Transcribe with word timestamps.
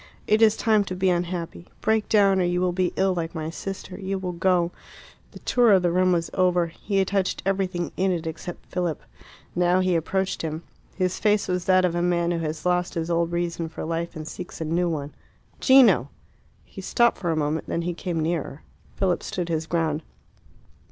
"It 0.25 0.41
is 0.41 0.57
time 0.57 0.83
to 0.85 0.95
be 0.95 1.11
unhappy. 1.11 1.67
Break 1.79 2.09
down 2.09 2.41
or 2.41 2.43
you 2.43 2.59
will 2.59 2.71
be 2.71 2.91
ill 2.95 3.13
like 3.13 3.35
my 3.35 3.51
sister. 3.51 3.99
You 3.99 4.17
will 4.17 4.31
go" 4.31 4.71
The 5.31 5.37
tour 5.37 5.73
of 5.73 5.83
the 5.83 5.91
room 5.91 6.11
was 6.11 6.31
over. 6.33 6.65
He 6.65 6.97
had 6.97 7.09
touched 7.09 7.43
everything 7.45 7.91
in 7.97 8.09
it 8.11 8.25
except 8.25 8.65
Philip. 8.65 8.99
Now 9.53 9.79
he 9.79 9.95
approached 9.95 10.41
him. 10.41 10.63
He 10.95 11.07
face 11.07 11.47
was 11.47 11.65
that 11.65 11.85
of 11.85 11.93
a 11.93 12.01
man 12.01 12.31
who 12.31 12.39
has 12.39 12.65
lost 12.65 12.95
his 12.95 13.11
old 13.11 13.31
reason 13.31 13.69
for 13.69 13.85
life 13.85 14.15
and 14.15 14.27
seeks 14.27 14.59
a 14.59 14.65
new 14.65 14.89
one. 14.89 15.13
"Gino!" 15.59 16.09
He 16.65 16.81
stopped 16.81 17.19
for 17.19 17.29
a 17.29 17.35
moment; 17.35 17.67
then 17.69 17.83
he 17.83 17.93
came 17.93 18.21
nearer. 18.21 18.63
Philip 18.95 19.21
stood 19.21 19.49
his 19.49 19.67
ground. 19.67 20.01